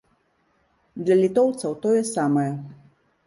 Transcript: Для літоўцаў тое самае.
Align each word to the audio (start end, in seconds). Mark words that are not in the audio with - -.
Для 1.09 1.17
літоўцаў 1.23 1.71
тое 1.83 2.01
самае. 2.15 2.49